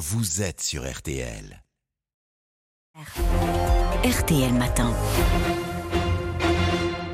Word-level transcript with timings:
vous 0.00 0.40
êtes 0.40 0.62
sur 0.62 0.90
RTL. 0.90 1.62
RTL 4.02 4.54
Matin. 4.54 4.94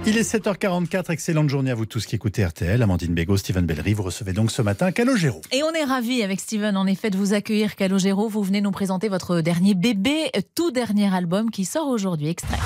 Il 0.06 0.16
est 0.16 0.34
7h44, 0.34 1.10
excellente 1.10 1.48
journée 1.48 1.72
à 1.72 1.74
vous 1.74 1.86
tous 1.86 2.06
qui 2.06 2.14
écoutez 2.14 2.46
RTL. 2.46 2.80
Amandine 2.80 3.12
Bégaud, 3.12 3.38
Steven 3.38 3.66
Bellery, 3.66 3.92
vous 3.92 4.04
recevez 4.04 4.32
donc 4.32 4.52
ce 4.52 4.62
matin 4.62 4.92
Calogero. 4.92 5.40
Et 5.50 5.64
on 5.64 5.72
est 5.72 5.82
ravis 5.82 6.22
avec 6.22 6.38
Steven, 6.38 6.76
en 6.76 6.86
effet, 6.86 7.10
de 7.10 7.16
vous 7.16 7.34
accueillir, 7.34 7.74
Calogero. 7.74 8.28
Vous 8.28 8.44
venez 8.44 8.60
nous 8.60 8.70
présenter 8.70 9.08
votre 9.08 9.40
dernier 9.40 9.74
bébé, 9.74 10.30
tout 10.54 10.70
dernier 10.70 11.12
album 11.12 11.50
qui 11.50 11.64
sort 11.64 11.88
aujourd'hui. 11.88 12.28
Extrait. 12.28 12.58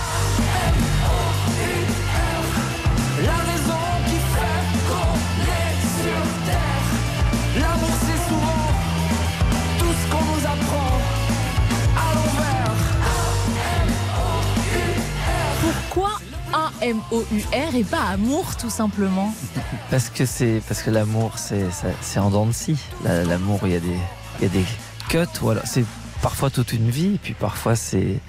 A-M-O-U-R 16.80 17.74
et 17.74 17.84
pas 17.84 18.02
amour, 18.04 18.56
tout 18.56 18.70
simplement 18.70 19.34
Parce 19.90 20.08
que 20.10 20.24
c'est 20.26 20.62
parce 20.66 20.82
que 20.82 20.90
l'amour 20.90 21.38
c'est 21.38 21.66
c'est 22.00 22.18
en 22.18 22.30
dents 22.30 22.46
de 22.46 22.52
scie. 22.52 22.78
La- 23.04 23.24
L'amour 23.24 23.60
il 23.64 23.72
y 23.72 23.76
a 23.76 23.80
des 23.80 23.96
il 24.38 24.42
y 24.42 24.46
a 24.46 24.48
des 24.48 24.64
cuts 25.08 25.18
alors 25.42 25.62
c'est 25.66 25.84
parfois 26.22 26.50
toute 26.50 26.72
une 26.72 26.90
vie 26.90 27.18
puis 27.22 27.34
parfois 27.34 27.76
c'est 27.76 28.20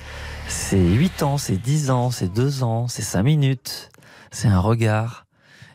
c'est 0.47 0.79
8 0.83 1.23
ans, 1.23 1.37
c'est 1.37 1.55
10 1.57 1.91
ans, 1.91 2.11
c'est 2.11 2.27
2 2.27 2.63
ans, 2.63 2.87
c'est 2.89 3.03
5 3.03 3.23
minutes, 3.23 3.89
c'est 4.31 4.47
un 4.49 4.59
regard 4.59 5.25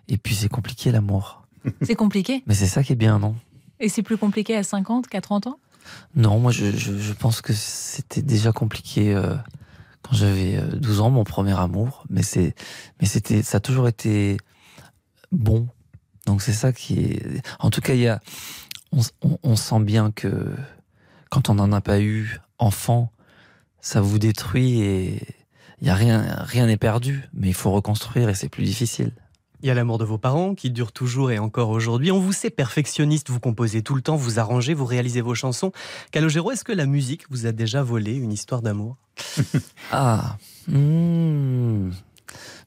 et 0.08 0.18
puis 0.18 0.34
c'est 0.34 0.48
compliqué 0.50 0.92
l'amour. 0.92 1.42
C'est 1.82 1.94
compliqué. 1.94 2.42
Mais 2.46 2.54
c'est 2.54 2.66
ça 2.66 2.82
qui 2.82 2.92
est 2.92 2.96
bien 2.96 3.18
non? 3.18 3.34
Et 3.80 3.88
c'est 3.88 4.02
plus 4.02 4.16
compliqué 4.18 4.54
à 4.56 4.62
50 4.62 5.06
qu'à 5.08 5.20
30 5.20 5.46
ans? 5.46 5.58
Non, 6.14 6.38
moi 6.40 6.52
je, 6.52 6.76
je, 6.76 6.98
je 6.98 7.12
pense 7.12 7.40
que 7.40 7.52
c'était 7.54 8.22
déjà 8.22 8.52
compliqué 8.52 9.14
euh, 9.14 9.34
quand 10.08 10.14
j'avais 10.16 10.56
euh, 10.56 10.76
12 10.76 11.00
ans, 11.00 11.10
mon 11.10 11.24
premier 11.24 11.58
amour. 11.58 12.04
Mais 12.10 12.22
c'est, 12.22 12.54
mais 13.00 13.06
c'était, 13.06 13.42
ça 13.42 13.58
a 13.58 13.60
toujours 13.60 13.88
été 13.88 14.36
bon. 15.32 15.68
Donc 16.26 16.42
c'est 16.42 16.52
ça 16.52 16.72
qui 16.72 17.00
est. 17.00 17.42
En 17.58 17.70
tout 17.70 17.80
cas, 17.80 17.94
il 17.94 18.00
y 18.00 18.08
a, 18.08 18.20
on, 18.92 19.00
on- 19.22 19.38
on 19.42 19.56
sent 19.56 19.80
bien 19.80 20.10
que 20.10 20.54
quand 21.30 21.48
on 21.50 21.54
n'en 21.54 21.72
a 21.72 21.80
pas 21.80 22.00
eu 22.00 22.40
enfant, 22.58 23.12
ça 23.80 24.00
vous 24.00 24.18
détruit 24.18 24.80
et 24.80 25.22
il 25.80 25.86
y 25.86 25.90
a 25.90 25.94
rien, 25.94 26.24
rien 26.40 26.66
n'est 26.66 26.76
perdu. 26.76 27.28
Mais 27.32 27.48
il 27.48 27.54
faut 27.54 27.70
reconstruire 27.72 28.28
et 28.28 28.34
c'est 28.34 28.48
plus 28.48 28.64
difficile. 28.64 29.12
Il 29.62 29.68
y 29.68 29.70
a 29.70 29.74
l'amour 29.74 29.98
de 29.98 30.04
vos 30.04 30.18
parents 30.18 30.54
qui 30.54 30.70
dure 30.70 30.92
toujours 30.92 31.30
et 31.30 31.38
encore 31.38 31.70
aujourd'hui. 31.70 32.12
On 32.12 32.20
vous 32.20 32.32
sait 32.32 32.50
perfectionniste, 32.50 33.30
vous 33.30 33.40
composez 33.40 33.82
tout 33.82 33.94
le 33.94 34.02
temps, 34.02 34.14
vous 34.16 34.38
arrangez, 34.38 34.74
vous 34.74 34.84
réalisez 34.84 35.22
vos 35.22 35.34
chansons. 35.34 35.72
Calogero, 36.12 36.50
est-ce 36.52 36.62
que 36.64 36.72
la 36.72 36.86
musique 36.86 37.24
vous 37.30 37.46
a 37.46 37.52
déjà 37.52 37.82
volé 37.82 38.14
une 38.14 38.32
histoire 38.32 38.60
d'amour? 38.62 38.96
Ah, 39.92 40.36
hmm, 40.68 41.90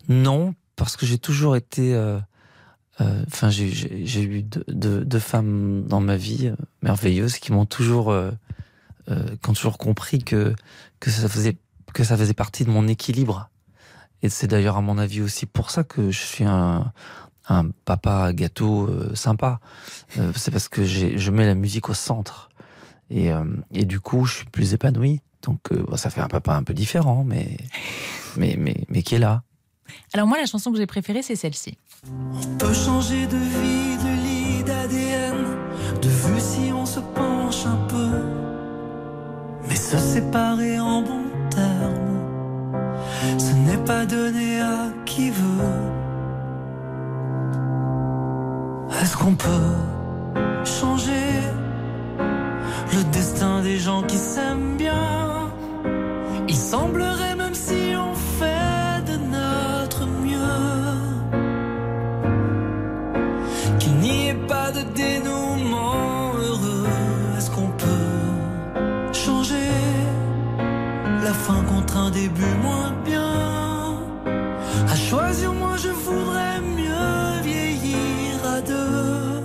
non, 0.07 0.55
parce 0.75 0.97
que 0.97 1.05
j'ai 1.05 1.17
toujours 1.17 1.55
été. 1.55 1.93
euh, 1.93 2.19
euh, 3.01 3.23
Enfin, 3.27 3.49
j'ai- 3.49 4.23
eu 4.23 4.43
deux, 4.43 5.19
femmes 5.19 5.85
dans 5.87 5.99
ma 5.99 6.15
vie 6.15 6.47
euh, 6.47 6.55
merveilleuses 6.81 7.37
qui 7.39 7.51
m'ont 7.51 7.65
toujours, 7.65 8.13
qui 9.07 9.49
ont 9.49 9.53
toujours 9.53 9.77
compris 9.77 10.19
que 10.23 10.53
que 10.99 11.09
ça 11.09 11.27
faisait 11.27 11.57
que 11.93 12.03
ça 12.03 12.15
faisait 12.17 12.33
partie 12.33 12.63
de 12.65 12.69
mon 12.69 12.87
équilibre. 12.87 13.49
Et 14.21 14.29
c'est 14.29 14.47
d'ailleurs 14.47 14.77
à 14.77 14.81
mon 14.81 14.97
avis 14.97 15.21
aussi 15.21 15.45
pour 15.45 15.71
ça 15.71 15.83
que 15.83 16.11
je 16.11 16.19
suis 16.19 16.43
un 16.45 16.91
un 17.47 17.69
papa 17.85 18.31
gâteau 18.33 18.89
sympa. 19.15 19.59
C'est 20.35 20.51
parce 20.51 20.69
que 20.69 20.85
je 20.85 21.31
mets 21.31 21.45
la 21.47 21.55
musique 21.55 21.89
au 21.89 21.93
centre. 21.95 22.49
Et, 23.09 23.31
et 23.73 23.85
du 23.85 23.99
coup, 23.99 24.25
je 24.25 24.35
suis 24.37 24.45
plus 24.45 24.73
épanoui. 24.75 25.21
Donc, 25.43 25.59
euh, 25.71 25.83
bon, 25.87 25.95
ça 25.95 26.09
fait 26.09 26.21
un 26.21 26.27
papa 26.27 26.53
un 26.53 26.63
peu 26.63 26.73
différent, 26.73 27.23
mais, 27.25 27.57
mais, 28.35 28.55
mais, 28.57 28.75
mais 28.89 29.03
qui 29.03 29.15
est 29.15 29.19
là. 29.19 29.43
Alors 30.13 30.27
moi, 30.27 30.37
la 30.37 30.45
chanson 30.45 30.71
que 30.71 30.77
j'ai 30.77 30.87
préférée, 30.87 31.21
c'est 31.21 31.35
celle-ci. 31.35 31.77
On 32.07 32.57
peut 32.57 32.73
changer 32.73 33.25
de 33.27 33.37
vie, 33.37 33.97
de 33.97 34.23
lit, 34.23 34.63
d'ADN, 34.63 35.35
de 36.01 36.09
vue 36.09 36.39
si 36.39 36.71
on 36.73 36.85
se 36.85 36.99
penche 36.99 37.65
un 37.65 37.87
peu. 37.87 38.09
Mais 39.67 39.75
se 39.75 39.97
séparer 39.97 40.79
en 40.79 41.01
bon 41.01 41.23
terme, 41.49 42.19
ce 43.37 43.53
n'est 43.53 43.83
pas 43.85 44.05
donné 44.05 44.61
à 44.61 44.91
qui 45.05 45.29
veut. 45.29 45.99
Est-ce 49.01 49.15
qu'on 49.15 49.35
peut 49.35 49.75
changer 50.65 51.29
le 52.93 53.03
destin 53.11 53.61
des 53.61 53.77
gens 53.77 54.03
qui 54.03 54.17
s'aiment 54.17 54.77
bien? 54.77 55.18
La 71.29 71.35
fin 71.35 71.61
contre 71.63 71.95
un 71.95 72.09
début 72.09 72.55
moins 72.63 72.91
bien 73.05 73.99
À 74.93 74.95
choisir, 74.95 75.53
moi 75.53 75.75
je 75.77 75.89
voudrais 75.89 76.59
mieux 76.59 77.41
vieillir 77.43 78.35
à 78.55 78.59
deux. 78.61 79.43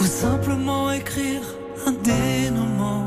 Ou 0.00 0.04
simplement 0.04 0.90
écrire 0.90 1.42
un 1.86 1.92
dénouement 1.92 3.06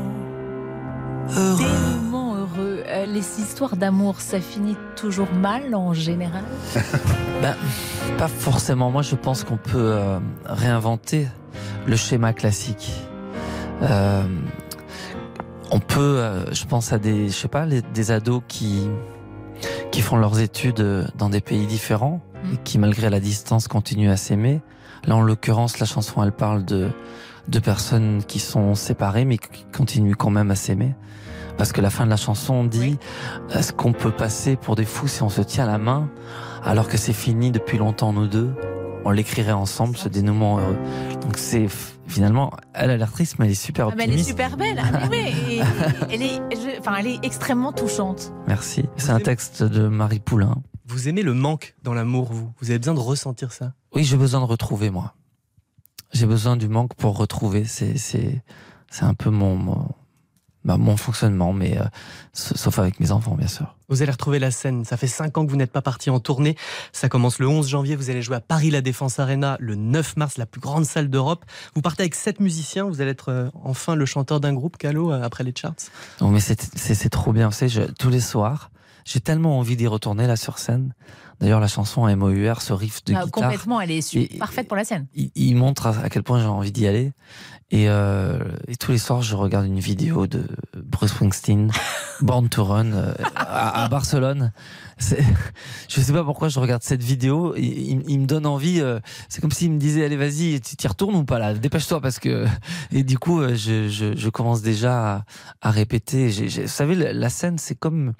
heureux. 1.36 1.64
Dénouement 1.66 2.36
heureux. 2.36 2.84
Euh, 2.86 3.06
les 3.06 3.26
histoires 3.40 3.76
d'amour, 3.76 4.20
ça 4.20 4.40
finit 4.40 4.76
toujours 4.94 5.32
mal 5.32 5.74
en 5.74 5.92
général? 5.94 6.44
Ben, 7.42 7.54
pas 8.18 8.26
forcément. 8.26 8.90
Moi, 8.90 9.02
je 9.02 9.14
pense 9.14 9.44
qu'on 9.44 9.58
peut 9.58 9.92
euh, 9.92 10.18
réinventer 10.44 11.28
le 11.86 11.94
schéma 11.94 12.32
classique. 12.32 12.90
Euh, 13.82 14.24
on 15.70 15.80
peut, 15.80 16.00
euh, 16.18 16.52
je 16.52 16.64
pense 16.64 16.92
à 16.92 16.98
des, 16.98 17.28
je 17.28 17.34
sais 17.34 17.48
pas, 17.48 17.66
les- 17.66 17.82
des 17.82 18.10
ados 18.10 18.42
qui 18.48 18.88
qui 19.90 20.02
font 20.02 20.16
leurs 20.16 20.38
études 20.38 20.80
euh, 20.80 21.04
dans 21.16 21.28
des 21.30 21.40
pays 21.40 21.66
différents 21.66 22.20
et 22.52 22.56
qui, 22.62 22.78
malgré 22.78 23.10
la 23.10 23.18
distance, 23.18 23.66
continuent 23.66 24.10
à 24.10 24.16
s'aimer. 24.16 24.60
Là, 25.04 25.16
en 25.16 25.20
l'occurrence, 25.20 25.80
la 25.80 25.86
chanson, 25.86 26.22
elle 26.22 26.32
parle 26.32 26.64
de 26.64 26.90
de 27.48 27.58
personnes 27.60 28.22
qui 28.28 28.40
sont 28.40 28.74
séparées 28.74 29.24
mais 29.24 29.38
qui 29.38 29.64
continuent 29.76 30.14
quand 30.16 30.30
même 30.30 30.50
à 30.50 30.54
s'aimer. 30.54 30.94
Parce 31.56 31.72
que 31.72 31.80
la 31.80 31.90
fin 31.90 32.04
de 32.04 32.10
la 32.10 32.16
chanson 32.18 32.62
dit 32.64 32.98
est-ce 33.54 33.72
qu'on 33.72 33.92
peut 33.94 34.12
passer 34.12 34.54
pour 34.56 34.76
des 34.76 34.84
fous 34.84 35.08
si 35.08 35.22
on 35.22 35.30
se 35.30 35.40
tient 35.42 35.66
la 35.66 35.78
main 35.78 36.08
alors 36.62 36.88
que 36.88 36.96
c'est 36.98 37.14
fini 37.14 37.50
depuis 37.50 37.78
longtemps 37.78 38.12
nous 38.12 38.26
deux? 38.28 38.54
On 39.04 39.10
l'écrirait 39.10 39.52
ensemble, 39.52 39.96
ce 39.96 40.08
dénouement 40.08 40.58
heureux. 40.58 40.76
Donc 41.28 41.36
c'est 41.36 41.66
finalement, 42.06 42.50
elle 42.72 42.88
a 42.90 42.96
l'air 42.96 43.12
triste, 43.12 43.36
mais 43.38 43.44
elle 43.44 43.52
est 43.52 43.54
super 43.54 43.88
Ah, 43.92 43.94
mais 43.94 44.04
Elle 44.04 44.10
est 44.10 44.12
optimiste. 44.14 44.28
super 44.30 44.56
belle. 44.56 44.80
Ah, 44.82 45.08
mais 45.10 45.34
oui, 45.46 45.60
elle, 46.10 46.22
est, 46.22 46.36
je- 46.56 46.80
enfin, 46.80 46.96
elle 46.96 47.06
est 47.06 47.18
extrêmement 47.22 47.70
touchante. 47.70 48.32
Merci. 48.46 48.86
C'est 48.96 49.10
un 49.10 49.20
texte 49.20 49.62
de 49.62 49.88
Marie 49.88 50.20
Poulain. 50.20 50.56
Vous 50.86 51.06
aimez 51.06 51.20
le 51.22 51.34
manque 51.34 51.74
dans 51.82 51.92
l'amour, 51.92 52.32
vous? 52.32 52.50
Vous 52.60 52.70
avez 52.70 52.78
besoin 52.78 52.94
de 52.94 53.00
ressentir 53.00 53.52
ça? 53.52 53.74
Oui, 53.94 54.04
j'ai 54.04 54.16
besoin 54.16 54.40
de 54.40 54.46
retrouver 54.46 54.88
moi. 54.88 55.12
J'ai 56.14 56.24
besoin 56.24 56.56
du 56.56 56.66
manque 56.66 56.94
pour 56.94 57.18
retrouver. 57.18 57.66
C'est 57.66 57.98
c'est 57.98 58.42
c'est 58.90 59.04
un 59.04 59.12
peu 59.12 59.28
mon 59.28 59.54
mon, 59.54 59.86
bah, 60.64 60.76
mon 60.76 60.96
fonctionnement, 60.96 61.52
mais 61.52 61.78
euh, 61.78 61.84
sa- 62.32 62.56
sauf 62.56 62.78
avec 62.78 63.00
mes 63.00 63.10
enfants, 63.12 63.34
bien 63.36 63.46
sûr. 63.46 63.74
Vous 63.88 64.02
allez 64.02 64.10
retrouver 64.12 64.38
la 64.38 64.50
scène. 64.50 64.84
Ça 64.84 64.96
fait 64.96 65.06
5 65.06 65.38
ans 65.38 65.46
que 65.46 65.50
vous 65.50 65.56
n'êtes 65.56 65.72
pas 65.72 65.80
parti 65.82 66.10
en 66.10 66.20
tournée. 66.20 66.56
Ça 66.92 67.08
commence 67.08 67.38
le 67.38 67.48
11 67.48 67.66
janvier. 67.68 67.96
Vous 67.96 68.10
allez 68.10 68.20
jouer 68.22 68.36
à 68.36 68.40
Paris 68.40 68.70
La 68.70 68.80
Défense 68.82 69.18
Arena 69.18 69.56
le 69.60 69.76
9 69.76 70.16
mars, 70.16 70.36
la 70.36 70.44
plus 70.46 70.60
grande 70.60 70.84
salle 70.84 71.08
d'Europe. 71.08 71.44
Vous 71.74 71.80
partez 71.80 72.02
avec 72.02 72.14
7 72.14 72.40
musiciens. 72.40 72.84
Vous 72.84 73.00
allez 73.00 73.12
être 73.12 73.30
euh, 73.30 73.48
enfin 73.64 73.94
le 73.94 74.04
chanteur 74.04 74.40
d'un 74.40 74.52
groupe, 74.52 74.76
Calo, 74.76 75.10
euh, 75.12 75.22
après 75.22 75.42
les 75.44 75.54
charts. 75.56 75.72
Non, 76.20 76.28
mais 76.28 76.40
c'est 76.40 76.60
c'est 76.76 76.94
c'est 76.94 77.08
trop 77.08 77.32
bien. 77.32 77.46
Vous 77.48 77.54
savez, 77.54 77.70
je- 77.70 77.90
tous 77.92 78.10
les 78.10 78.20
soirs, 78.20 78.70
j'ai 79.08 79.20
tellement 79.20 79.58
envie 79.58 79.76
d'y 79.76 79.86
retourner 79.86 80.26
là 80.26 80.36
sur 80.36 80.58
scène. 80.58 80.92
D'ailleurs, 81.40 81.60
la 81.60 81.68
chanson 81.68 82.04
MOUR, 82.16 82.60
ce 82.62 82.72
riff 82.72 83.04
de 83.04 83.14
Ah, 83.14 83.24
guitare. 83.24 83.30
complètement, 83.30 83.80
elle 83.80 83.92
est 83.92 84.14
Et- 84.16 84.38
parfaite 84.38 84.66
pour 84.66 84.76
la 84.76 84.84
scène. 84.84 85.06
il, 85.14 85.30
il 85.36 85.54
montre 85.54 85.86
à, 85.86 86.08
quel 86.10 86.24
point 86.24 86.40
j'ai 86.40 86.46
envie 86.46 86.72
d'y 86.72 86.86
aller. 86.86 87.12
Et, 87.70 87.88
euh, 87.88 88.40
et 88.66 88.76
tous 88.76 88.90
les 88.92 88.98
soirs, 88.98 89.22
je 89.22 89.36
regarde 89.36 89.66
une 89.66 89.78
vidéo 89.78 90.26
de 90.26 90.42
Bruce 90.76 91.10
Springsteen, 91.12 91.70
Born 92.22 92.48
to 92.48 92.64
Run, 92.64 92.92
euh, 92.92 93.14
à, 93.36 93.84
à 93.84 93.88
Barcelone. 93.88 94.52
Je 95.88 96.00
sais 96.00 96.12
pas 96.12 96.24
pourquoi 96.24 96.48
je 96.48 96.58
regarde 96.58 96.82
cette 96.82 97.02
vidéo. 97.02 97.54
Il, 97.56 98.18
me 98.20 98.26
donne 98.26 98.46
envie. 98.46 98.80
euh, 98.80 98.98
c'est 99.28 99.40
comme 99.40 99.52
s'il 99.52 99.70
me 99.72 99.78
disait 99.78 100.04
allez 100.04 100.16
vas-y, 100.16 100.60
tu 100.60 100.76
t'y 100.76 100.88
retournes 100.88 101.14
ou 101.14 101.24
pas 101.24 101.38
là? 101.38 101.54
Dépêche-toi 101.54 102.00
parce 102.00 102.18
que. 102.18 102.46
Et 102.90 103.04
du 103.04 103.18
coup, 103.18 103.40
euh, 103.40 103.54
je, 103.54 103.88
je, 103.88 104.16
je 104.16 104.28
commence 104.28 104.60
déjà 104.62 105.16
à, 105.16 105.24
à 105.62 105.70
répéter. 105.70 106.28
Vous 106.30 106.66
savez, 106.66 107.12
la 107.12 107.28
scène, 107.30 107.58
c'est 107.58 107.76
comme 107.78 108.12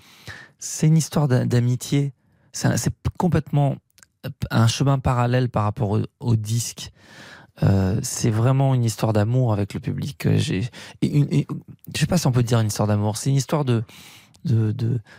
c'est 0.59 0.87
une 0.87 0.97
histoire 0.97 1.29
d'a- 1.29 1.45
d'amitié. 1.45 2.13
C'est 2.53 2.93
complètement 3.19 3.77
un 4.51 4.67
chemin 4.67 4.99
parallèle 4.99 5.49
par 5.49 5.65
rapport 5.65 6.01
au, 6.21 6.37
disque. 6.37 6.93
Euh, 7.63 7.99
c'est 8.03 8.31
vraiment 8.31 8.75
une 8.75 8.85
histoire 8.85 9.13
d'amour 9.13 9.53
avec 9.53 9.75
le 9.75 9.81
public. 9.81 10.29
J'ai, 10.37 10.69
je 11.03 11.45
sais 11.95 12.07
pas 12.07 12.19
si 12.19 12.27
on 12.27 12.33
peut 12.33 12.43
dire 12.43 12.61
une 12.61 12.67
histoire 12.69 12.89
d'amour. 12.89 13.17
C'est 13.17 13.31
une 13.31 13.37
histoire 13.37 13.65
de 13.65 13.85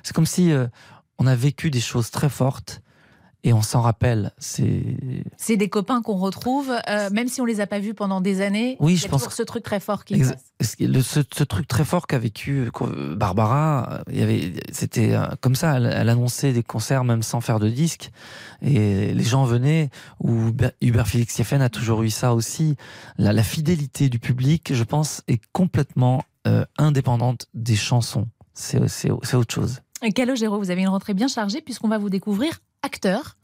c'est 0.03 0.13
comme 0.13 0.25
si 0.25 0.51
euh, 0.51 0.67
on 1.17 1.27
a 1.27 1.35
vécu 1.35 1.69
des 1.69 1.81
choses 1.81 2.11
très 2.11 2.29
fortes 2.29 2.81
et 3.43 3.53
on 3.53 3.61
s'en 3.61 3.81
rappelle. 3.81 4.31
C'est, 4.37 4.83
des 5.57 5.69
copains 5.69 6.01
qu'on 6.01 6.15
retrouve, 6.17 6.71
euh, 6.89 7.09
même 7.11 7.27
si 7.27 7.41
on 7.41 7.45
les 7.45 7.61
a 7.61 7.67
pas 7.67 7.79
vus 7.79 7.93
pendant 7.93 8.21
des 8.21 8.41
années. 8.41 8.75
Oui, 8.79 8.95
je 8.97 9.07
pense 9.07 9.27
ce 9.29 9.43
truc 9.43 9.63
très 9.63 9.79
fort 9.79 10.03
qui 10.05 10.15
Exa- 10.15 10.33
passe. 10.59 10.75
ce, 10.79 10.83
le- 10.85 11.01
ce- 11.01 11.19
ce 11.33 11.43
truc 11.43 11.67
très 11.67 11.85
fort 11.85 12.05
qu'a 12.07 12.19
vécu 12.19 12.69
euh, 12.81 13.15
Barbara, 13.15 13.89
euh, 13.93 14.03
il 14.11 14.19
y 14.19 14.21
avait, 14.23 14.53
c'était 14.71 15.13
euh, 15.13 15.25
comme 15.41 15.55
ça. 15.55 15.77
Elle, 15.77 15.85
elle 15.85 16.09
annonçait 16.09 16.53
des 16.53 16.63
concerts 16.63 17.03
même 17.03 17.23
sans 17.23 17.41
faire 17.41 17.59
de 17.59 17.69
disque, 17.69 18.11
et 18.61 19.13
les 19.13 19.23
gens 19.23 19.45
venaient. 19.45 19.89
Ou 20.21 20.51
Hubert- 20.81 21.07
Félix 21.07 21.33
Sieffen 21.35 21.61
a 21.61 21.69
toujours 21.69 22.03
eu 22.03 22.09
ça 22.09 22.33
aussi. 22.33 22.75
La, 23.17 23.31
la 23.33 23.43
fidélité 23.43 24.09
du 24.09 24.19
public, 24.19 24.73
je 24.73 24.83
pense, 24.83 25.21
est 25.27 25.39
complètement 25.53 26.23
euh, 26.47 26.65
indépendante 26.77 27.47
des 27.53 27.75
chansons. 27.75 28.27
C'est, 28.53 29.09
autre 29.09 29.53
chose. 29.53 29.79
Calogero, 30.15 30.57
vous 30.59 30.69
avez 30.71 30.81
une 30.81 30.89
rentrée 30.89 31.13
bien 31.13 31.27
chargée 31.27 31.61
puisqu'on 31.61 31.87
va 31.87 31.97
vous 31.97 32.09
découvrir 32.09 32.59
acteur. 32.83 33.35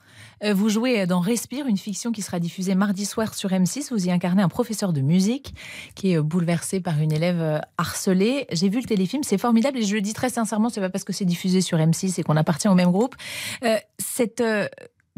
Euh, 0.44 0.54
Vous 0.54 0.70
jouez 0.70 1.06
dans 1.08 1.20
Respire, 1.20 1.68
une 1.68 1.78
fiction 1.78 2.12
qui 2.12 2.22
sera 2.22 2.40
diffusée 2.40 2.76
mardi 2.76 3.06
soir 3.06 3.34
sur 3.34 3.50
M6. 3.52 3.90
Vous 3.92 4.08
y 4.08 4.12
incarnez 4.12 4.42
un 4.42 4.50
professeur 4.50 4.94
de 4.94 5.02
musique 5.02 5.54
qui 5.96 6.14
est 6.14 6.20
bouleversé 6.20 6.80
par 6.82 7.00
une 7.00 7.12
élève 7.12 7.42
euh, 7.42 7.60
harcelée. 7.78 8.48
J'ai 8.52 8.70
vu 8.70 8.80
le 8.80 8.86
téléfilm, 8.86 9.24
c'est 9.24 9.38
formidable 9.38 9.78
et 9.78 9.84
je 9.84 9.96
le 9.96 10.02
dis 10.02 10.14
très 10.14 10.30
sincèrement, 10.30 10.70
c'est 10.70 10.82
pas 10.82 10.90
parce 10.90 11.04
que 11.04 11.14
c'est 11.14 11.26
diffusé 11.26 11.62
sur 11.62 11.78
M6 11.78 12.20
et 12.20 12.24
qu'on 12.24 12.38
appartient 12.38 12.68
au 12.68 12.76
même 12.76 12.92
groupe. 12.92 13.16
Euh, 13.64 13.78
cette 13.98 14.44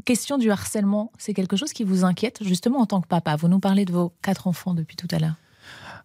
question 0.05 0.37
du 0.37 0.51
harcèlement, 0.51 1.11
c'est 1.17 1.33
quelque 1.33 1.57
chose 1.57 1.73
qui 1.73 1.83
vous 1.83 2.05
inquiète 2.05 2.43
justement 2.43 2.79
en 2.79 2.85
tant 2.85 3.01
que 3.01 3.07
papa? 3.07 3.35
Vous 3.35 3.47
nous 3.47 3.59
parlez 3.59 3.85
de 3.85 3.91
vos 3.91 4.13
quatre 4.21 4.47
enfants 4.47 4.73
depuis 4.73 4.95
tout 4.95 5.07
à 5.11 5.19
l'heure. 5.19 5.35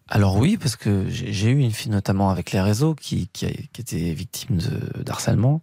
Alors 0.09 0.35
oui, 0.37 0.57
parce 0.57 0.75
que 0.75 1.05
j'ai 1.09 1.49
eu 1.49 1.59
une 1.59 1.71
fille 1.71 1.91
notamment 1.91 2.29
avec 2.29 2.51
les 2.51 2.61
réseaux 2.61 2.93
qui, 2.93 3.29
qui, 3.29 3.45
a- 3.45 3.51
qui 3.71 3.81
était 3.81 4.13
victime 4.13 4.57
de 4.57 5.01
d'harcèlement. 5.03 5.61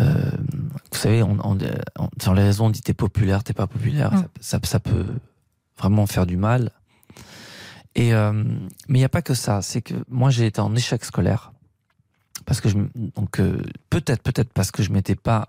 Euh, 0.00 0.30
vous 0.92 0.98
savez, 0.98 1.22
on, 1.22 1.38
on- 1.44 1.56
on- 1.98 2.10
sur 2.20 2.34
les 2.34 2.42
réseaux, 2.42 2.64
on 2.64 2.70
dit 2.70 2.82
t'es 2.82 2.94
populaire, 2.94 3.44
t'es 3.44 3.52
pas 3.54 3.66
populaire. 3.68 4.12
Mm. 4.12 4.24
Ça, 4.40 4.58
ça, 4.58 4.60
ça 4.64 4.80
peut 4.80 5.06
vraiment 5.78 6.06
faire 6.06 6.26
du 6.26 6.36
mal. 6.36 6.72
Et 7.94 8.12
euh, 8.12 8.32
mais 8.88 8.98
il 8.98 9.02
n'y 9.02 9.04
a 9.04 9.08
pas 9.08 9.22
que 9.22 9.34
ça. 9.34 9.62
C'est 9.62 9.82
que 9.82 9.94
moi 10.08 10.30
j'ai 10.30 10.46
été 10.46 10.60
en 10.60 10.74
échec 10.76 11.04
scolaire 11.04 11.52
parce 12.46 12.60
que 12.60 12.68
je 12.68 12.76
donc 13.16 13.38
euh, 13.40 13.62
peut-être 13.88 14.22
peut-être 14.22 14.52
parce 14.52 14.70
que 14.72 14.82
je 14.82 14.90
mettais 14.92 15.16
pas 15.16 15.48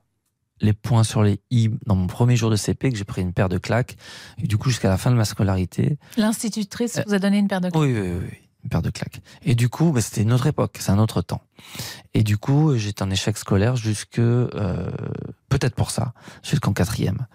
les 0.61 0.73
points 0.73 1.03
sur 1.03 1.23
les 1.23 1.39
i 1.49 1.69
dans 1.85 1.95
mon 1.95 2.07
premier 2.07 2.35
jour 2.35 2.49
de 2.49 2.55
CP 2.55 2.91
que 2.91 2.97
j'ai 2.97 3.03
pris 3.03 3.21
une 3.21 3.33
paire 3.33 3.49
de 3.49 3.57
claques 3.57 3.97
et 4.41 4.47
du 4.47 4.57
coup 4.57 4.69
jusqu'à 4.69 4.89
la 4.89 4.97
fin 4.97 5.11
de 5.11 5.15
ma 5.15 5.25
scolarité 5.25 5.97
L'institutrice 6.17 6.97
Euh, 6.97 7.03
vous 7.07 7.13
a 7.13 7.19
donné 7.19 7.39
une 7.39 7.47
paire 7.47 7.61
de 7.61 7.69
oui, 7.73 7.93
oui, 7.93 7.99
oui, 7.99 8.19
oui, 8.21 8.37
une 8.63 8.69
paire 8.69 8.81
de 8.81 8.89
claques. 8.91 9.21
Et 9.43 9.55
du 9.55 9.69
coup, 9.69 9.91
bah, 9.91 10.01
c'était 10.01 10.21
une 10.21 10.33
autre 10.33 10.47
époque, 10.47 10.77
c'est 10.79 10.91
un 10.91 10.99
autre 10.99 11.21
temps. 11.21 11.41
Et 12.13 12.23
du 12.23 12.37
coup, 12.37 12.75
j'étais 12.77 13.03
en 13.03 13.09
échec 13.09 13.37
scolaire 13.37 13.75
jusque 13.75 14.19
euh, 14.19 14.91
peut-être 15.49 15.75
pour 15.75 15.89
ça, 15.91 16.13
jusqu'en 16.43 16.73
quatrième. 16.73 17.25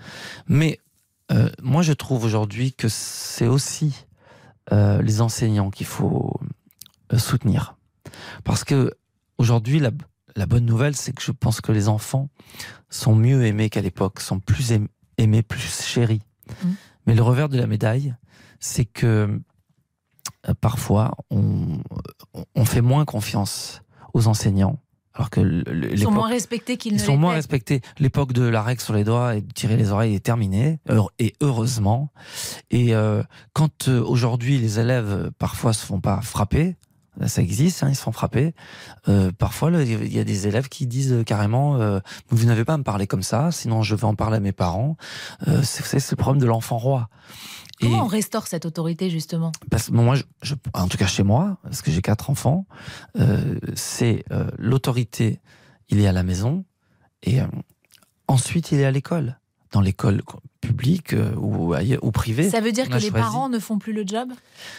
Mais 0.47 0.79
euh, 1.33 1.51
moi, 1.63 1.83
je 1.83 1.93
trouve 1.93 2.25
aujourd'hui 2.25 2.73
que 2.73 2.89
c'est 2.89 3.49
aussi 3.49 4.07
euh, 4.73 5.03
les 5.03 5.21
enseignants 5.21 5.71
qu'il 5.71 5.87
faut 5.87 6.39
euh, 7.13 7.19
soutenir, 7.19 7.77
parce 8.45 8.63
que 8.65 8.95
aujourd'hui, 9.39 9.81
la, 9.81 9.91
la 10.37 10.47
bonne 10.47 10.65
nouvelle, 10.67 10.95
c'est 10.95 11.13
que 11.13 11.23
je 11.23 11.33
pense 11.33 11.61
que 11.61 11.73
les 11.73 11.89
enfants 11.89 12.29
sont 12.91 13.15
mieux 13.17 13.45
aimés 13.47 13.71
qu'à 13.71 13.81
l'époque, 13.81 14.21
sont 14.21 14.39
plus 14.39 14.73
aim- 14.73 14.89
aimés, 15.19 15.43
plus 15.43 15.83
chéris. 15.83 16.23
Mhm. 16.63 16.75
Mais 17.07 17.15
le 17.15 17.23
revers 17.23 17.49
de 17.49 17.57
la 17.59 17.67
médaille, 17.67 18.15
c'est 18.61 18.85
que 18.85 19.41
euh, 20.49 20.55
parfois 20.61 21.13
on, 21.31 21.79
on 22.55 22.65
fait 22.65 22.81
moins 22.83 23.05
confiance 23.05 23.83
aux 24.15 24.27
enseignants, 24.29 24.79
alors 25.15 25.31
que 25.31 25.41
Ils 25.91 26.03
sont 26.03 26.11
moins 26.11 26.29
respectés 26.29 26.77
qu'ils 26.77 26.93
ils 26.93 26.97
ne 26.97 27.03
sont 27.03 27.17
moins 27.17 27.33
respectés. 27.33 27.81
L'époque 27.99 28.33
de 28.33 28.43
la 28.43 28.63
règle 28.63 28.81
sur 28.83 28.93
les 28.95 29.05
doigts 29.05 29.35
et 29.37 29.41
de 29.41 29.53
tirer 29.53 29.77
les 29.77 29.91
oreilles 29.91 30.15
est 30.15 30.21
terminée, 30.21 30.79
et 31.19 31.33
heureusement. 31.41 32.11
Et 32.71 32.95
euh, 32.95 33.23
quand 33.55 33.89
euh, 33.89 34.03
aujourd'hui 34.03 34.59
les 34.59 34.79
élèves 34.79 35.31
parfois 35.39 35.73
se 35.73 35.85
font 35.87 36.01
pas 36.01 36.21
frapper, 36.21 36.77
ça 37.27 37.41
existe, 37.43 37.83
hein, 37.83 37.89
ils 37.89 37.95
se 37.97 38.03
font 38.03 38.13
frapper. 38.13 38.55
Euh, 39.09 39.31
parfois, 39.37 39.71
il 39.83 40.13
y 40.15 40.19
a 40.19 40.25
des 40.25 40.47
élèves 40.47 40.69
qui 40.69 40.87
disent 40.87 41.23
carrément 41.25 41.77
euh, 41.81 42.01
"Vous 42.29 42.45
n'avez 42.47 42.65
pas 42.65 42.75
à 42.75 42.79
me 42.79 42.83
parler 42.83 43.07
comme 43.07 43.23
ça, 43.23 43.51
sinon 43.53 43.83
je 43.83 43.95
vais 43.95 44.05
en 44.05 44.15
parler 44.15 44.37
à 44.37 44.41
mes 44.41 44.53
parents." 44.53 44.97
Euh, 45.49 45.63
c'est 45.63 46.11
le 46.11 46.17
problème 46.17 46.41
de 46.41 46.47
l'enfant 46.47 46.79
roi. 46.79 47.09
Et- 47.81 47.87
Comment 47.87 48.05
on 48.05 48.07
restaure 48.07 48.47
cette 48.47 48.65
autorité 48.67 49.11
justement? 49.11 49.53
Parce 49.71 49.89
que 49.89 49.93
moi, 49.93 50.15
je, 50.15 50.23
je- 50.43 50.55
en 50.75 50.89
tout 50.89 50.97
cas 50.99 51.07
chez 51.07 51.23
moi, 51.23 51.59
parce 51.63 51.83
que 51.83 51.91
j'ai 51.91 52.01
quatre 52.03 52.31
enfants, 52.31 52.67
c'est 53.75 54.25
l'autorité, 54.59 55.41
il 55.89 56.01
est 56.01 56.07
à 56.07 56.13
la 56.13 56.23
maison, 56.23 56.65
et 57.23 57.39
ensuite 58.29 58.73
il 58.73 58.81
est 58.81 58.85
à 58.87 58.91
l'école, 58.91 59.39
dans 59.73 59.81
l'école 59.81 60.23
publique 60.61 61.15
ou, 61.37 61.75
ailleurs- 61.75 62.03
ou 62.03 62.11
privée. 62.13 62.49
Ça 62.51 62.61
veut 62.61 62.73
dire 62.73 62.89
que 62.89 62.95
les 62.97 63.11
parents 63.11 63.49
ne 63.49 63.59
font 63.59 63.79
plus 63.79 63.93
le 63.93 64.05
job? 64.07 64.31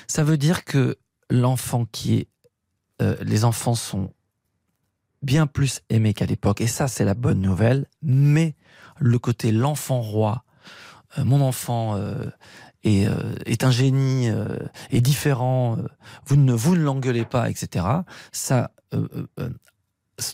Ça 0.08 0.24
veut 0.24 0.38
dire 0.38 0.66
que 0.66 0.98
l'enfant 1.30 1.86
qui 1.86 2.16
est, 2.16 2.28
euh, 3.02 3.16
les 3.22 3.46
enfants 3.46 3.76
sont 3.76 4.14
bien 5.22 5.48
plus 5.48 5.82
aimés 5.90 6.14
qu'à 6.14 6.26
l'époque, 6.26 6.62
et 6.62 6.68
ça 6.68 6.88
c'est 6.88 7.06
la 7.06 7.14
bonne 7.14 7.42
nouvelle. 7.42 7.88
Mais 8.02 8.56
le 9.00 9.20
côté 9.20 9.52
l'enfant 9.52 10.02
roi, 10.02 10.44
euh, 11.18 11.24
mon 11.24 11.42
enfant 11.42 11.96
euh, 11.96 12.30
est, 12.84 13.08
est 13.46 13.64
un 13.64 13.72
génie, 13.72 14.30
est 14.92 15.02
différent, 15.02 15.78
vous 16.26 16.38
ne 16.38 16.54
vous 16.54 16.76
ne 16.76 16.82
l'engueulez 16.82 17.26
pas, 17.26 17.50
etc. 17.50 17.86
Ça 18.32 18.72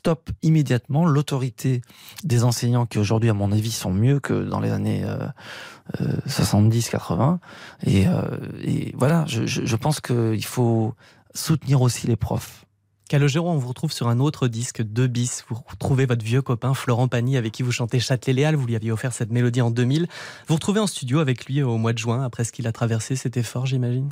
stoppe 0.03 0.31
immédiatement 0.41 1.05
l'autorité 1.05 1.81
des 2.25 2.43
enseignants 2.43 2.85
qui 2.85 2.99
aujourd'hui, 2.99 3.29
à 3.29 3.33
mon 3.33 3.53
avis, 3.53 3.71
sont 3.71 3.93
mieux 3.93 4.19
que 4.19 4.33
dans 4.33 4.59
les 4.59 4.69
années 4.71 5.05
euh, 5.05 6.17
70-80. 6.27 7.37
Et, 7.85 8.05
euh, 8.07 8.21
et 8.61 8.93
voilà, 8.97 9.23
je 9.27 9.75
pense 9.77 10.01
qu'il 10.01 10.43
faut 10.43 10.93
soutenir 11.33 11.81
aussi 11.81 12.05
les 12.07 12.17
profs. 12.17 12.65
Calogero, 13.13 13.47
on 13.47 13.57
vous 13.57 13.67
retrouve 13.67 13.91
sur 13.91 14.07
un 14.07 14.19
autre 14.19 14.47
disque, 14.47 14.81
2 14.81 15.05
bis. 15.05 15.45
Vous 15.47 15.55
retrouvez 15.67 16.07
votre 16.07 16.25
vieux 16.25 16.41
copain 16.41 16.73
Florent 16.73 17.07
Pagny 17.07 17.37
avec 17.37 17.51
qui 17.51 17.61
vous 17.61 17.71
chantez 17.71 17.99
Châtelet-Léal. 17.99 18.55
Vous 18.55 18.65
lui 18.65 18.75
aviez 18.75 18.91
offert 18.91 19.13
cette 19.13 19.31
mélodie 19.31 19.61
en 19.61 19.69
2000. 19.69 20.07
Vous 20.47 20.55
retrouvez 20.55 20.79
en 20.79 20.87
studio 20.87 21.19
avec 21.19 21.45
lui 21.45 21.61
au 21.61 21.77
mois 21.77 21.93
de 21.93 21.99
juin, 21.99 22.23
après 22.23 22.43
ce 22.43 22.51
qu'il 22.51 22.65
a 22.65 22.71
traversé. 22.71 23.15
C'était 23.15 23.43
fort, 23.43 23.67
j'imagine? 23.67 24.09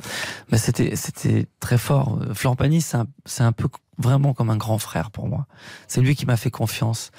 Mais 0.52 0.58
c'était 0.58 1.48
très 1.58 1.78
fort. 1.78 2.20
Euh, 2.22 2.32
Florent 2.32 2.54
Pagny, 2.54 2.80
c'est 2.80 2.96
un, 2.96 3.08
c'est 3.24 3.42
un 3.42 3.50
peu 3.50 3.66
vraiment 3.98 4.34
comme 4.34 4.50
un 4.50 4.56
grand 4.56 4.78
frère 4.78 5.10
pour 5.10 5.26
moi. 5.26 5.48
C'est 5.88 6.00
lui 6.00 6.14
qui 6.14 6.24
m'a 6.24 6.36
fait 6.36 6.52
confiance 6.52 7.10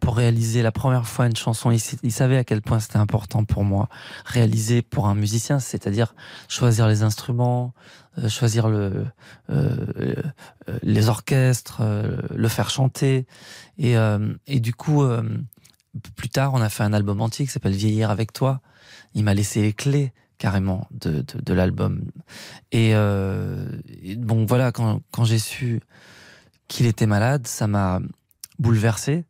pour 0.00 0.16
réaliser 0.16 0.62
la 0.62 0.72
première 0.72 1.06
fois 1.06 1.26
une 1.26 1.36
chanson. 1.36 1.70
Il, 1.70 2.12
savait 2.12 2.36
à 2.36 2.44
quel 2.44 2.62
point 2.62 2.80
c'était 2.80 2.96
important 2.96 3.44
pour 3.44 3.64
moi 3.64 3.88
réaliser 4.24 4.82
pour 4.82 5.06
un 5.06 5.14
musicien, 5.14 5.58
c'est-à-dire 5.58 6.14
choisir 6.48 6.88
les 6.88 7.02
instruments, 7.02 7.74
euh, 8.18 8.28
choisir 8.28 8.68
le, 8.68 9.06
euh, 9.50 9.86
euh, 9.98 10.14
les 10.82 11.08
orchestres, 11.08 11.78
euh, 11.80 12.16
le 12.34 12.48
faire 12.48 12.70
chanter. 12.70 13.26
Et, 13.78 13.96
euh, 13.96 14.34
et 14.46 14.60
du 14.60 14.74
coup, 14.74 15.02
euh, 15.02 15.22
plus 16.16 16.28
tard, 16.28 16.54
on 16.54 16.60
a 16.60 16.68
fait 16.68 16.82
un 16.82 16.92
album 16.92 17.20
entier 17.20 17.46
qui 17.46 17.52
s'appelle 17.52 17.74
Vieillir 17.74 18.10
avec 18.10 18.32
toi. 18.32 18.60
Il 19.14 19.24
m'a 19.24 19.34
laissé 19.34 19.62
les 19.62 19.72
clés 19.72 20.12
carrément 20.38 20.88
de, 20.90 21.22
de, 21.22 21.40
de 21.40 21.54
l'album. 21.54 22.10
Et, 22.72 22.90
et 22.90 24.16
bon, 24.16 24.44
voilà, 24.44 24.72
quand, 24.72 25.00
quand 25.12 25.24
j'ai 25.24 25.38
su 25.38 25.80
qu'il 26.66 26.86
était 26.86 27.06
malade, 27.06 27.46
ça 27.46 27.68
m'a 27.68 28.00
bouleversé. 28.58 29.24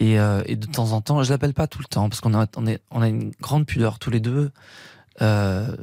Et, 0.00 0.18
euh, 0.18 0.42
et 0.46 0.56
de 0.56 0.66
temps 0.66 0.92
en 0.92 1.02
temps, 1.02 1.22
je 1.22 1.30
l'appelle 1.30 1.52
pas 1.52 1.66
tout 1.66 1.78
le 1.78 1.84
temps 1.84 2.08
parce 2.08 2.22
qu'on 2.22 2.34
a, 2.34 2.46
on, 2.56 3.02
a 3.02 3.08
une 3.08 3.32
grande 3.40 3.66
pudeur 3.66 3.98
tous 3.98 4.10
les 4.10 4.18
deux, 4.18 4.50
euh, 5.20 5.76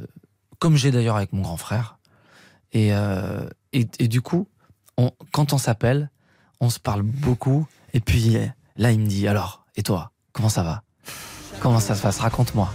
comme 0.58 0.76
j'ai 0.76 0.90
d'ailleurs 0.90 1.16
avec 1.16 1.32
mon 1.32 1.42
grand 1.42 1.56
frère. 1.56 1.98
Et, 2.72 2.92
euh, 2.92 3.48
et, 3.72 3.84
du 4.08 4.20
coup, 4.20 4.48
quand 5.32 5.52
on 5.52 5.58
s'appelle, 5.58 6.10
on 6.60 6.68
se 6.68 6.80
parle 6.80 7.02
beaucoup. 7.02 7.66
Et 7.94 8.00
puis 8.00 8.36
là, 8.76 8.90
il 8.90 8.98
me 8.98 9.06
dit 9.06 9.28
alors, 9.28 9.64
et 9.76 9.84
toi, 9.84 10.10
comment 10.32 10.48
ça 10.48 10.64
va? 10.64 10.82
Comment 11.60 11.80
ça 11.80 11.94
se 11.94 12.02
passe? 12.02 12.18
Raconte-moi. 12.18 12.68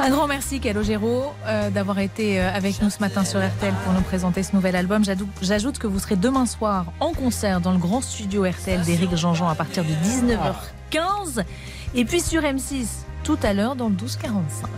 Un 0.00 0.10
grand 0.10 0.26
merci 0.26 0.60
Calogero 0.60 1.32
euh, 1.46 1.70
d'avoir 1.70 1.98
été 1.98 2.40
euh, 2.40 2.50
avec 2.52 2.82
nous 2.82 2.90
ce 2.90 2.98
matin 2.98 3.24
sur 3.24 3.38
RTL 3.38 3.72
pour 3.84 3.92
nous 3.92 4.00
présenter 4.02 4.42
ce 4.42 4.54
nouvel 4.54 4.74
album. 4.76 5.02
J'ajoute 5.40 5.78
que 5.78 5.86
vous 5.86 5.98
serez 5.98 6.16
demain 6.16 6.46
soir 6.46 6.86
en 7.00 7.12
concert 7.12 7.60
dans 7.60 7.72
le 7.72 7.78
grand 7.78 8.00
studio 8.00 8.44
RTL 8.44 8.82
d'Éric 8.82 9.14
Jean-Jean 9.16 9.48
à 9.48 9.54
partir 9.54 9.84
de 9.84 9.90
19h15 9.90 11.44
et 11.94 12.04
puis 12.04 12.20
sur 12.20 12.42
M6 12.42 12.86
tout 13.22 13.38
à 13.42 13.54
l'heure 13.54 13.76
dans 13.76 13.88
le 13.88 13.92
1245. 13.92 14.68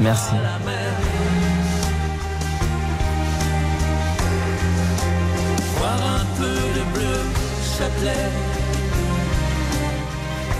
Merci. 0.00 0.34
Voir 5.78 5.94
un 5.94 6.24
peu 6.38 6.44
de 6.44 6.94
bleu, 6.94 7.18
Châtelet. 7.78 8.30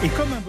Et 0.05 0.09
comme 0.09 0.33
un 0.33 0.41